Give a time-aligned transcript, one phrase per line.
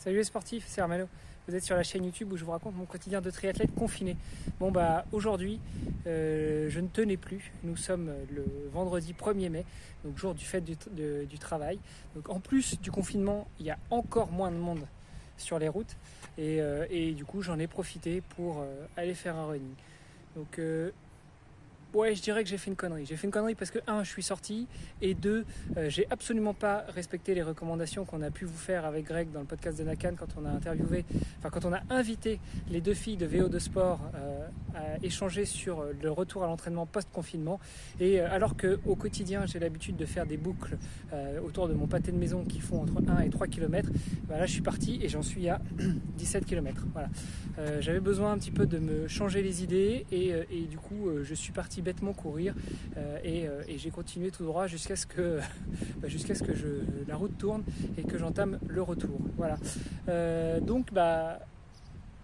[0.00, 1.06] Salut les sportifs, c'est Armano.
[1.46, 4.16] Vous êtes sur la chaîne YouTube où je vous raconte mon quotidien de triathlète confiné.
[4.58, 5.60] Bon bah aujourd'hui,
[6.06, 7.52] euh, je ne tenais plus.
[7.64, 9.66] Nous sommes le vendredi 1er mai,
[10.02, 11.78] donc jour du fête du, travail.
[12.14, 14.86] Donc en plus du confinement, il y a encore moins de monde
[15.36, 15.98] sur les routes
[16.38, 19.74] et, euh, du coup j'en ai profité pour euh, aller faire un running.
[20.34, 20.58] Donc
[21.92, 23.04] Ouais, je dirais que j'ai fait une connerie.
[23.04, 24.68] J'ai fait une connerie parce que, un, je suis sorti,
[25.02, 25.44] et deux,
[25.76, 29.40] euh, j'ai absolument pas respecté les recommandations qu'on a pu vous faire avec Greg dans
[29.40, 31.04] le podcast de Nakan quand on a interviewé,
[31.38, 32.38] enfin, quand on a invité
[32.70, 34.46] les deux filles de VO2 Sport euh,
[34.76, 37.58] à échanger sur euh, le retour à l'entraînement post-confinement.
[37.98, 40.78] Et alors qu'au quotidien, j'ai l'habitude de faire des boucles
[41.44, 43.90] autour de mon pâté de maison qui font entre 1 et 3 km,
[44.28, 45.60] bah là, je suis parti et j'en suis à
[46.16, 46.86] 17 km.
[46.92, 47.08] Voilà.
[47.80, 51.34] J'avais besoin un petit peu de me changer les idées et, et du coup, je
[51.34, 52.54] suis parti bêtement courir
[52.96, 55.40] euh, euh, et, j'ai continué tout droit jusqu'à ce que,
[56.00, 56.66] bah, jusqu'à ce que je,
[57.08, 57.62] la route tourne
[57.98, 59.18] et que j'entame le retour.
[59.36, 59.58] Voilà.
[60.08, 61.40] Euh, donc, bah,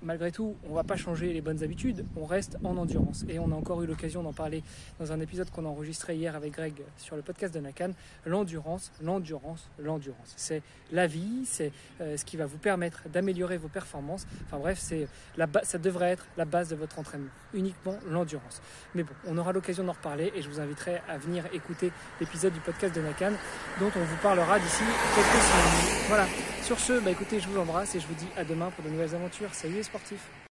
[0.03, 3.25] malgré tout, on ne va pas changer les bonnes habitudes, on reste en endurance.
[3.29, 4.63] Et on a encore eu l'occasion d'en parler
[4.99, 7.91] dans un épisode qu'on a enregistré hier avec Greg sur le podcast de Nakan.
[8.25, 10.35] L'endurance, l'endurance, l'endurance.
[10.37, 14.27] C'est la vie, c'est euh, ce qui va vous permettre d'améliorer vos performances.
[14.47, 18.61] Enfin bref, ça devrait être la base de votre entraînement, uniquement l'endurance.
[18.95, 22.53] Mais bon, on aura l'occasion d'en reparler et je vous inviterai à venir écouter l'épisode
[22.53, 23.33] du podcast de Nakan
[23.81, 26.07] dont on vous parlera d'ici quelques semaines.
[26.09, 26.27] Voilà.
[26.63, 28.91] Sur ce, bah écoutez, je vous embrasse et je vous dis à demain pour de
[28.91, 29.55] nouvelles aventures.
[29.55, 30.47] Salut sportif